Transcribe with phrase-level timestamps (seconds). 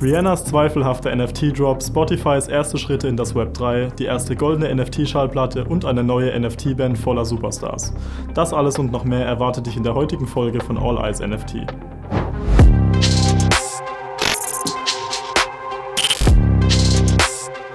[0.00, 5.84] Rihannas zweifelhafter NFT-Drop, Spotifys erste Schritte in das Web 3, die erste goldene NFT-Schallplatte und
[5.84, 7.92] eine neue NFT-Band voller Superstars.
[8.32, 11.66] Das alles und noch mehr erwartet dich in der heutigen Folge von All Eyes NFT.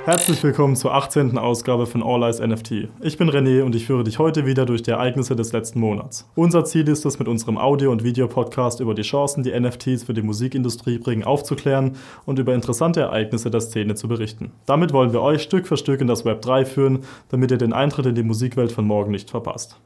[0.06, 1.38] Herzlich willkommen zur 18.
[1.38, 2.90] Ausgabe von All Eyes NFT.
[3.00, 6.30] Ich bin René und ich führe dich heute wieder durch die Ereignisse des letzten Monats.
[6.36, 10.14] Unser Ziel ist es, mit unserem Audio- und Videopodcast über die Chancen, die NFTs für
[10.14, 11.96] die Musikindustrie bringen, aufzuklären
[12.26, 14.52] und über interessante Ereignisse der Szene zu berichten.
[14.66, 17.72] Damit wollen wir euch Stück für Stück in das Web 3 führen, damit ihr den
[17.72, 19.80] Eintritt in die Musikwelt von morgen nicht verpasst.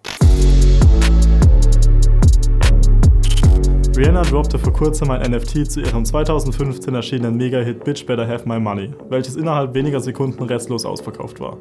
[3.97, 8.59] Rihanna droppte vor kurzem ein NFT zu ihrem 2015 erschienenen Mega-Hit Bitch Better Have My
[8.59, 11.57] Money, welches innerhalb weniger Sekunden restlos ausverkauft war.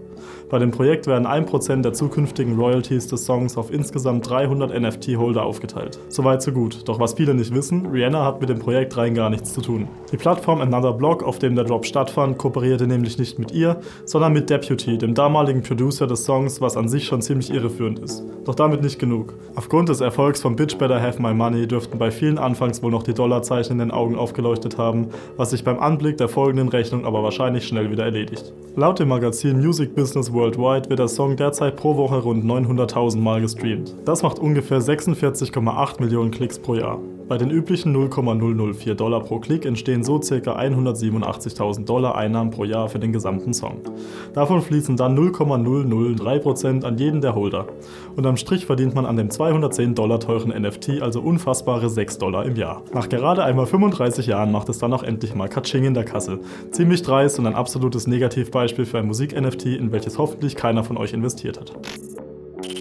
[0.50, 5.98] Bei dem Projekt werden 1% der zukünftigen Royalties des Songs auf insgesamt 300 NFT-Holder aufgeteilt.
[6.10, 9.30] Soweit so gut, doch was viele nicht wissen, Rihanna hat mit dem Projekt rein gar
[9.30, 9.88] nichts zu tun.
[10.12, 14.34] Die Plattform Another Block, auf dem der Drop stattfand, kooperierte nämlich nicht mit ihr, sondern
[14.34, 18.22] mit Deputy, dem damaligen Producer des Songs, was an sich schon ziemlich irreführend ist.
[18.44, 19.32] Doch damit nicht genug.
[19.54, 22.90] Aufgrund des Erfolgs von Bitch Better Have My Money dürften bei vielen vielen anfangs wohl
[22.90, 27.04] noch die Dollarzeichen in den Augen aufgeleuchtet haben, was sich beim Anblick der folgenden Rechnung
[27.04, 28.52] aber wahrscheinlich schnell wieder erledigt.
[28.74, 33.40] Laut dem Magazin Music Business Worldwide wird der Song derzeit pro Woche rund 900.000 Mal
[33.40, 33.94] gestreamt.
[34.04, 36.98] Das macht ungefähr 46,8 Millionen Klicks pro Jahr.
[37.28, 40.34] Bei den üblichen 0,004 Dollar pro Klick entstehen so ca.
[40.36, 43.80] 187.000 Dollar Einnahmen pro Jahr für den gesamten Song.
[44.32, 47.66] Davon fließen dann 0,003% an jeden der Holder.
[48.14, 52.44] Und am Strich verdient man an dem 210 Dollar teuren NFT also unfassbare 6 Dollar
[52.44, 52.82] im Jahr.
[52.94, 56.38] Nach gerade einmal 35 Jahren macht es dann auch endlich mal Katsching in der Kasse.
[56.70, 61.12] Ziemlich dreist und ein absolutes Negativbeispiel für ein Musik-NFT, in welches hoffentlich keiner von euch
[61.12, 61.72] investiert hat.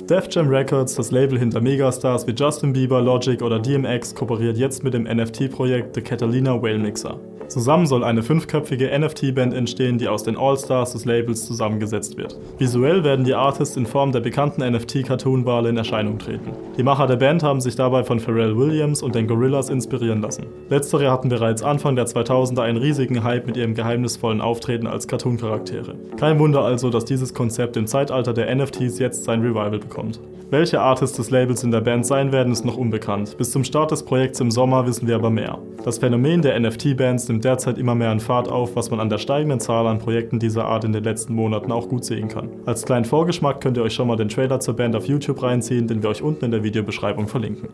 [0.07, 4.83] Def Jam Records, das Label hinter Megastars wie Justin Bieber, Logic oder DMX, kooperiert jetzt
[4.83, 7.19] mit dem NFT-Projekt The Catalina Whale Mixer.
[7.47, 12.37] Zusammen soll eine fünfköpfige NFT-Band entstehen, die aus den All-Stars des Labels zusammengesetzt wird.
[12.57, 16.51] Visuell werden die Artists in Form der bekannten NFT-Cartoon-Wale in Erscheinung treten.
[16.77, 20.45] Die Macher der Band haben sich dabei von Pharrell Williams und den Gorillas inspirieren lassen.
[20.69, 25.95] Letztere hatten bereits Anfang der 2000er einen riesigen Hype mit ihrem geheimnisvollen Auftreten als Cartoon-Charaktere.
[26.17, 30.19] Kein Wunder also, dass dieses Konzept im Zeitalter der NFTs jetzt sein Revival bekommt.
[30.51, 33.35] Welche Artists des Labels in der Band sein werden, ist noch unbekannt.
[33.37, 35.57] Bis zum Start des Projekts im Sommer wissen wir aber mehr.
[35.83, 39.17] Das Phänomen der NFT-Bands nimmt derzeit immer mehr an Fahrt auf, was man an der
[39.17, 42.49] steigenden Zahl an Projekten dieser Art in den letzten Monaten auch gut sehen kann.
[42.65, 45.85] Als kleinen Vorgeschmack könnt ihr euch schon mal den Trailer zur Band auf YouTube reinziehen,
[45.85, 47.67] den wir euch unten in der Videobeschreibung verlinken.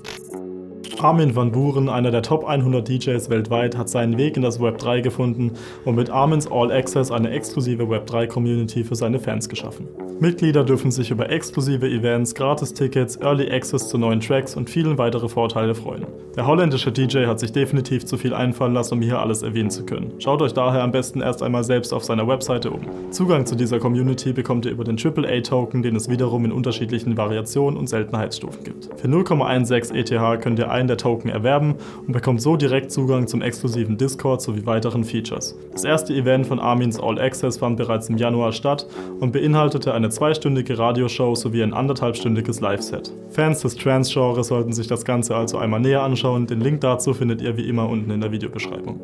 [1.04, 4.78] Armin van Buren, einer der Top 100 DJs weltweit, hat seinen Weg in das Web
[4.78, 5.54] 3 gefunden
[5.84, 9.88] und mit Armin's All Access eine exklusive Web 3 Community für seine Fans geschaffen.
[10.20, 15.28] Mitglieder dürfen sich über exklusive Events, Gratis-Tickets, Early Access zu neuen Tracks und vielen weitere
[15.28, 16.06] Vorteile freuen.
[16.36, 19.84] Der holländische DJ hat sich definitiv zu viel einfallen lassen, um hier alles erwähnen zu
[19.84, 20.14] können.
[20.20, 22.82] Schaut euch daher am besten erst einmal selbst auf seiner Webseite um.
[23.10, 27.76] Zugang zu dieser Community bekommt ihr über den AAA-Token, den es wiederum in unterschiedlichen Variationen
[27.76, 28.90] und Seltenheitsstufen gibt.
[28.98, 31.76] Für 0,16 ETH könnt ihr einen der Token erwerben
[32.06, 35.58] und bekommt so direkt Zugang zum exklusiven Discord sowie weiteren Features.
[35.72, 38.86] Das erste Event von Armin's All Access fand bereits im Januar statt
[39.20, 43.14] und beinhaltete eine zweistündige Radioshow sowie ein anderthalbstündiges Live-Set.
[43.30, 46.46] Fans des Trance-Genres sollten sich das Ganze also einmal näher anschauen.
[46.46, 49.00] Den Link dazu findet ihr wie immer unten in der Videobeschreibung.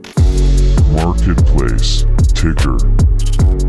[0.94, 2.78] Marketplace Ticker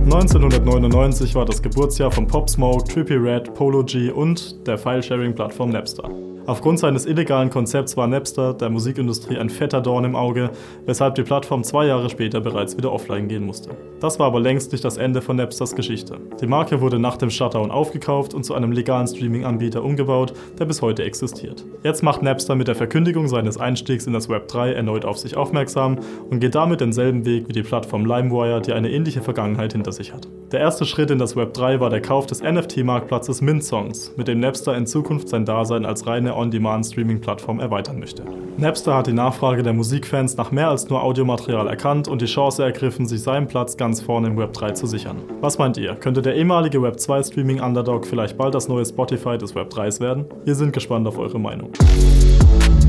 [0.05, 6.11] 1999 war das Geburtsjahr von Pop Smoke, Trippy Red, Polo G und der File-Sharing-Plattform Napster.
[6.49, 10.49] Aufgrund seines illegalen Konzepts war Napster der Musikindustrie ein fetter Dorn im Auge,
[10.87, 13.73] weshalb die Plattform zwei Jahre später bereits wieder offline gehen musste.
[14.01, 16.17] Das war aber längst nicht das Ende von Napsters Geschichte.
[16.41, 20.81] Die Marke wurde nach dem Shutdown aufgekauft und zu einem legalen Streaming-Anbieter umgebaut, der bis
[20.81, 21.67] heute existiert.
[21.83, 25.37] Jetzt macht Napster mit der Verkündigung seines Einstiegs in das Web 3 erneut auf sich
[25.37, 25.99] aufmerksam
[26.31, 30.15] und geht damit denselben Weg wie die Plattform LimeWire, die eine ähnliche Vergangenheit hinter sich
[30.15, 30.27] hat.
[30.51, 34.29] Der erste Schritt in das Web 3 war der Kauf des NFT-Marktplatzes Mint Songs, mit
[34.29, 38.23] dem Napster in Zukunft sein Dasein als reine On-Demand-Streaming-Plattform erweitern möchte.
[38.57, 42.63] Napster hat die Nachfrage der Musikfans nach mehr als nur Audiomaterial erkannt und die Chance
[42.63, 45.19] ergriffen, sich seinen Platz ganz vorne im Web 3 zu sichern.
[45.41, 45.95] Was meint ihr?
[45.95, 50.25] Könnte der ehemalige Web 2 Streaming-Underdog vielleicht bald das neue Spotify des Web 3s werden?
[50.45, 51.71] Wir sind gespannt auf eure Meinung.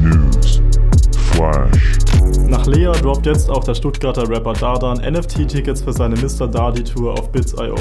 [0.01, 0.61] News.
[1.33, 1.97] Flash.
[2.49, 6.47] Nach Lea droppt jetzt auch der Stuttgarter Rapper Dardan NFT-Tickets für seine Mr.
[6.47, 7.75] Dardy Tour auf Bits.io.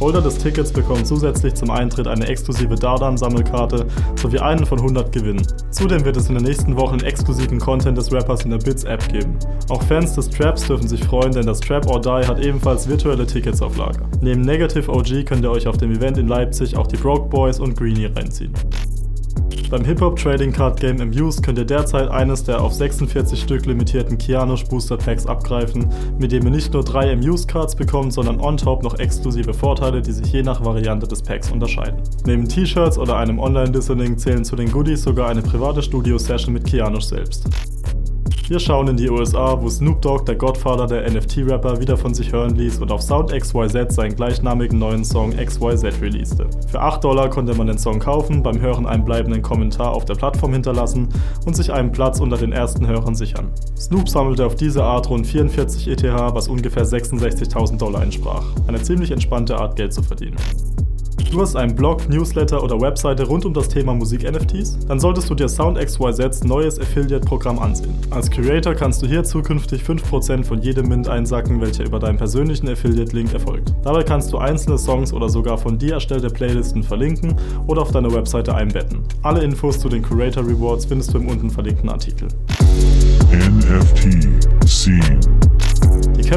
[0.00, 5.46] Holder des Tickets bekommen zusätzlich zum Eintritt eine exklusive Dardan-Sammelkarte sowie einen von 100 Gewinnen.
[5.70, 9.38] Zudem wird es in den nächsten Wochen exklusiven Content des Rappers in der Bits-App geben.
[9.70, 13.26] Auch Fans des Traps dürfen sich freuen, denn das Trap or Die hat ebenfalls virtuelle
[13.26, 14.08] Tickets auf Lager.
[14.20, 17.58] Neben Negative OG könnt ihr euch auf dem Event in Leipzig auch die Broke Boys
[17.58, 18.52] und Greenie reinziehen.
[19.70, 24.16] Beim Hip-Hop Trading Card Game Amuse könnt ihr derzeit eines der auf 46 Stück limitierten
[24.16, 25.88] Kianosh Booster Packs abgreifen,
[26.18, 30.00] mit dem ihr nicht nur drei Amuse Cards bekommt, sondern on top noch exklusive Vorteile,
[30.00, 32.00] die sich je nach Variante des Packs unterscheiden.
[32.24, 37.06] Neben T-Shirts oder einem Online-Listening zählen zu den Goodies sogar eine private Studio-Session mit Kianosh
[37.06, 37.48] selbst.
[38.48, 42.30] Wir schauen in die USA, wo Snoop Dogg, der Godfather der NFT-Rapper, wieder von sich
[42.30, 46.48] hören ließ und auf Sound XYZ seinen gleichnamigen neuen Song XYZ releaste.
[46.68, 50.14] Für 8 Dollar konnte man den Song kaufen, beim Hören einen bleibenden Kommentar auf der
[50.14, 51.08] Plattform hinterlassen
[51.44, 53.50] und sich einen Platz unter den ersten Hörern sichern.
[53.76, 58.44] Snoop sammelte auf diese Art rund 44 ETH, was ungefähr 66.000 Dollar entsprach.
[58.68, 60.36] Eine ziemlich entspannte Art Geld zu verdienen.
[61.30, 64.86] Du hast einen Blog, Newsletter oder Webseite rund um das Thema Musik-NFTs?
[64.86, 67.94] Dann solltest du dir SoundXYZs neues Affiliate-Programm ansehen.
[68.10, 72.68] Als Creator kannst du hier zukünftig 5% von jedem Mint einsacken, welcher über deinen persönlichen
[72.68, 73.74] Affiliate-Link erfolgt.
[73.82, 77.34] Dabei kannst du einzelne Songs oder sogar von dir erstellte Playlisten verlinken
[77.66, 79.00] oder auf deine Webseite einbetten.
[79.22, 82.28] Alle Infos zu den Creator Rewards findest du im unten verlinkten Artikel.
[83.32, 84.35] NFT Scene die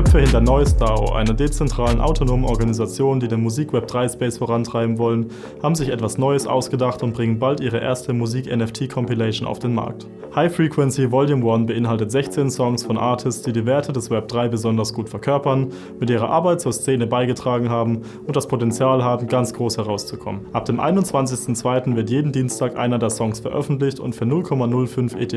[0.09, 5.27] Köpfe hinter Noise DAO, einer dezentralen autonomen Organisation, die den Musikweb 3 Space vorantreiben wollen,
[5.61, 10.07] haben sich etwas Neues ausgedacht und bringen bald ihre erste Musik-NFT-Compilation auf den Markt.
[10.33, 14.47] High Frequency Volume 1 beinhaltet 16 Songs von Artists, die die Werte des Web 3
[14.47, 15.67] besonders gut verkörpern,
[15.99, 20.41] mit ihrer Arbeit zur Szene beigetragen haben und das Potenzial haben, ganz groß herauszukommen.
[20.53, 21.95] Ab dem 21.02.
[21.95, 25.33] wird jeden Dienstag einer der Songs veröffentlicht und für 0,05 ETH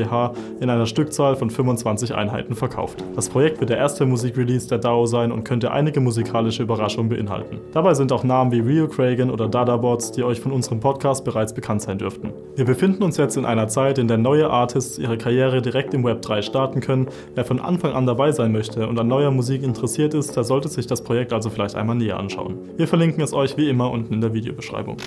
[0.61, 3.03] in einer Stückzahl von 25 Einheiten verkauft.
[3.15, 7.09] Das Projekt wird der erste Musik Release der DAO sein und könnte einige musikalische Überraschungen
[7.09, 7.59] beinhalten.
[7.73, 11.53] Dabei sind auch Namen wie Rio Cragen oder Dadabots, die euch von unserem Podcast bereits
[11.53, 12.31] bekannt sein dürften.
[12.55, 16.03] Wir befinden uns jetzt in einer Zeit, in der neue Artists ihre Karriere direkt im
[16.03, 17.07] Web 3 starten können.
[17.35, 20.69] Wer von Anfang an dabei sein möchte und an neuer Musik interessiert ist, der sollte
[20.69, 22.57] sich das Projekt also vielleicht einmal näher anschauen.
[22.77, 24.97] Wir verlinken es euch wie immer unten in der Videobeschreibung.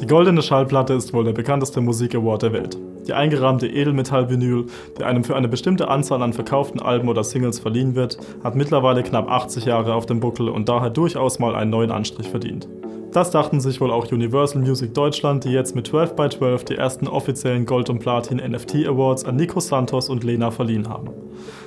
[0.00, 2.78] Die goldene Schallplatte ist wohl der bekannteste Musik-Award der Welt.
[3.06, 4.66] Die eingerahmte Edelmetall-Vinyl,
[4.98, 9.02] die einem für eine bestimmte Anzahl an verkauften Alben oder Singles verliehen wird, hat mittlerweile
[9.02, 12.68] knapp 80 Jahre auf dem Buckel und daher durchaus mal einen neuen Anstrich verdient.
[13.12, 16.74] Das dachten sich wohl auch Universal Music Deutschland, die jetzt mit 12 x 12 die
[16.74, 21.08] ersten offiziellen Gold- und Platin-NFT Awards an Nico Santos und Lena verliehen haben.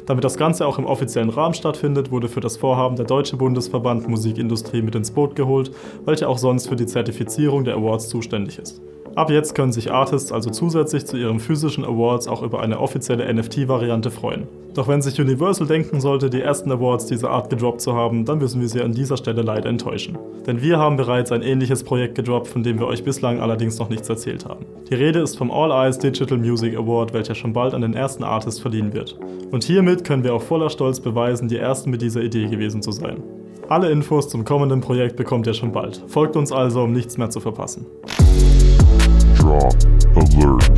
[0.06, 4.08] Damit das Ganze auch im offiziellen Rahmen stattfindet, wurde für das Vorhaben der Deutsche Bundesverband
[4.08, 5.72] Musikindustrie mit ins Boot geholt,
[6.06, 8.82] welcher auch sonst für die Zertifizierung der Awards zuständig ist.
[9.20, 13.34] Ab jetzt können sich Artists also zusätzlich zu ihren physischen Awards auch über eine offizielle
[13.34, 14.48] NFT-Variante freuen.
[14.76, 18.38] Doch wenn sich Universal denken sollte, die ersten Awards dieser Art gedroppt zu haben, dann
[18.38, 20.18] müssen wir sie an dieser Stelle leider enttäuschen.
[20.48, 23.90] Denn wir haben bereits ein ähnliches Projekt gedroppt, von dem wir euch bislang allerdings noch
[23.90, 24.66] nichts erzählt haben.
[24.90, 28.24] Die Rede ist vom All Eyes Digital Music Award, welcher schon bald an den ersten
[28.24, 29.20] Artist verliehen wird.
[29.52, 32.94] Und hiermit können wir auch voller Stolz beweisen, die ersten mit dieser Idee gewesen zu
[32.94, 33.22] sein.
[33.68, 36.06] Alle Infos zum kommenden Projekt bekommt ihr schon bald.
[36.08, 37.86] Folgt uns also, um nichts mehr zu verpassen.
[39.50, 39.74] Drop
[40.16, 40.70] Alert.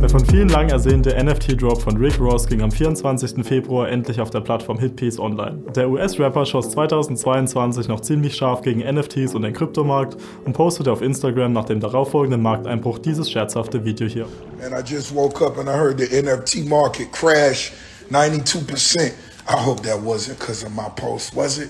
[0.00, 3.44] Der von vielen lang ersehnte NFT-Drop von Rick Ross ging am 24.
[3.44, 5.58] Februar endlich auf der Plattform Hitpiece online.
[5.74, 11.02] Der US-Rapper schoss 2022 noch ziemlich scharf gegen NFTs und den Kryptomarkt und postete auf
[11.02, 14.26] Instagram nach dem darauffolgenden Markteinbruch dieses scherzhafte Video hier.
[14.64, 17.72] And I just woke up and I heard the NFT market crash
[18.10, 19.12] 92%.
[19.48, 21.68] I hope that wasn't because of my post, was it?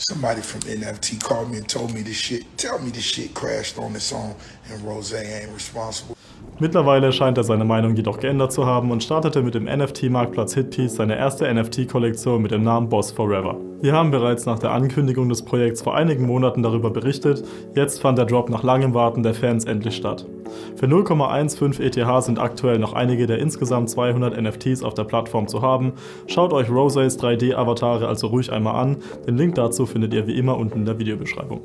[0.00, 2.56] Somebody from NFT called me and told me this shit.
[2.56, 4.36] Tell me this shit crashed on its own
[4.70, 6.17] and Rose ain't responsible.
[6.60, 10.96] Mittlerweile scheint er seine Meinung jedoch geändert zu haben und startete mit dem NFT-Marktplatz Hitpiece
[10.96, 13.56] seine erste NFT-Kollektion mit dem Namen Boss Forever.
[13.80, 17.44] Wir haben bereits nach der Ankündigung des Projekts vor einigen Monaten darüber berichtet,
[17.76, 20.26] jetzt fand der Drop nach langem Warten der Fans endlich statt.
[20.74, 25.62] Für 0,15 ETH sind aktuell noch einige der insgesamt 200 NFTs auf der Plattform zu
[25.62, 25.92] haben.
[26.26, 28.96] Schaut euch Roses 3D-Avatare also ruhig einmal an,
[29.28, 31.60] den Link dazu findet ihr wie immer unten in der Videobeschreibung.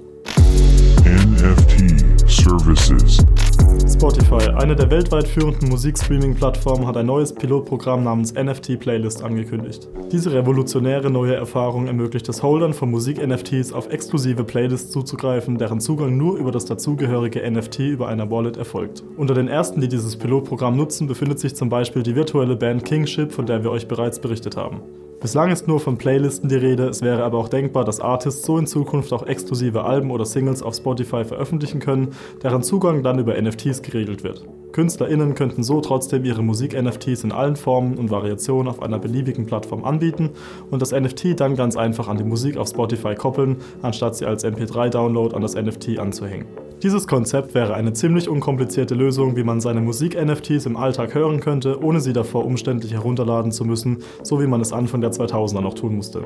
[1.04, 3.18] NFT Services
[3.88, 9.88] Spotify, eine der weltweit führenden Musikstreaming-Plattformen, hat ein neues Pilotprogramm namens NFT Playlist angekündigt.
[10.12, 16.18] Diese revolutionäre neue Erfahrung ermöglicht es Holdern von Musik-NFTs auf exklusive Playlists zuzugreifen, deren Zugang
[16.18, 19.04] nur über das dazugehörige NFT über einer Wallet erfolgt.
[19.16, 23.32] Unter den ersten, die dieses Pilotprogramm nutzen, befindet sich zum Beispiel die virtuelle Band Kingship,
[23.32, 24.82] von der wir euch bereits berichtet haben.
[25.24, 28.58] Bislang ist nur von Playlisten die Rede, es wäre aber auch denkbar, dass Artists so
[28.58, 32.10] in Zukunft auch exklusive Alben oder Singles auf Spotify veröffentlichen können,
[32.44, 34.46] deren Zugang dann über NFTs geregelt wird.
[34.74, 39.86] KünstlerInnen könnten so trotzdem ihre Musik-NFTs in allen Formen und Variationen auf einer beliebigen Plattform
[39.86, 40.32] anbieten
[40.72, 44.44] und das NFT dann ganz einfach an die Musik auf Spotify koppeln, anstatt sie als
[44.44, 46.48] MP3-Download an das NFT anzuhängen.
[46.82, 51.82] Dieses Konzept wäre eine ziemlich unkomplizierte Lösung, wie man seine Musik-NFTs im Alltag hören könnte,
[51.82, 55.76] ohne sie davor umständlich herunterladen zu müssen, so wie man es Anfang der 2000er noch
[55.76, 56.24] tun musste.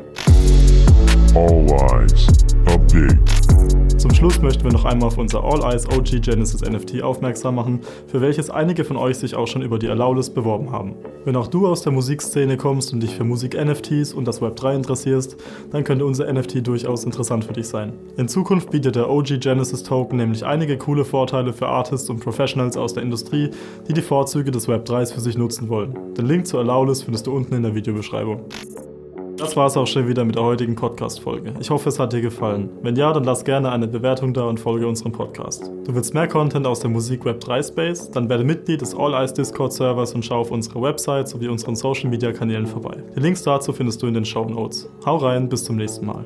[1.36, 2.28] All eyes.
[2.66, 3.77] Update.
[3.98, 7.80] Zum Schluss möchten wir noch einmal auf unser All Eyes OG Genesis NFT aufmerksam machen,
[8.06, 10.94] für welches einige von euch sich auch schon über die Allowlist beworben haben.
[11.26, 15.38] Wenn auch du aus der Musikszene kommst und dich für Musik-NFTs und das Web3 interessierst,
[15.72, 17.94] dann könnte unser NFT durchaus interessant für dich sein.
[18.18, 22.78] In Zukunft bietet der OG Genesis Token nämlich einige coole Vorteile für Artists und Professionals
[22.78, 23.50] aus der Industrie,
[23.88, 26.14] die die Vorzüge des Web3s für sich nutzen wollen.
[26.14, 28.42] Den Link zur Allowlist findest du unten in der Videobeschreibung.
[29.38, 31.54] Das war es auch schon wieder mit der heutigen Podcast-Folge.
[31.60, 32.70] Ich hoffe, es hat dir gefallen.
[32.82, 35.72] Wenn ja, dann lass gerne eine Bewertung da und folge unserem Podcast.
[35.86, 38.10] Du willst mehr Content aus der Musik Web 3 Space?
[38.10, 41.76] Dann werde Mitglied des All Eyes Discord Servers und schau auf unserer Website sowie unseren
[41.76, 42.98] Social Media Kanälen vorbei.
[43.16, 44.90] Die Links dazu findest du in den Show Notes.
[45.06, 46.26] Hau rein, bis zum nächsten Mal.